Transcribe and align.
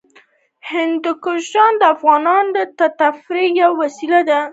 هندوکش 0.71 1.45
د 1.79 1.81
افغانانو 1.93 2.49
د 2.79 2.81
تفریح 3.01 3.49
یوه 3.61 3.75
وسیله 3.81 4.19
ده. 4.29 4.39